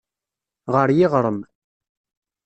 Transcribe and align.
Ɣer 0.73 0.89
yiɣrem. 0.97 1.39